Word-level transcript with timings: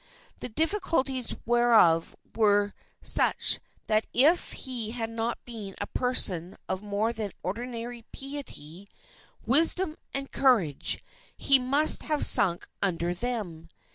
The 0.39 0.49
difficulties 0.49 1.35
whereof 1.45 2.15
were 2.33 2.73
such 3.01 3.59
that 3.85 4.07
if 4.13 4.53
he 4.53 4.89
had 4.89 5.11
not 5.11 5.37
been 5.45 5.75
a 5.79 5.85
person 5.85 6.57
of 6.67 6.81
more 6.81 7.13
than 7.13 7.33
ordinary 7.43 8.01
piety, 8.11 8.87
wisdom, 9.45 9.95
and 10.11 10.31
courage, 10.31 11.03
he 11.37 11.59
must 11.59 12.01
have 12.01 12.25
sunk 12.25 12.67
under 12.81 13.13
them." 13.13 13.69